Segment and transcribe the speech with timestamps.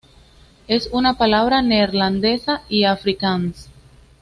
[0.67, 3.69] Es una palabra neerlandesa y afrikáans.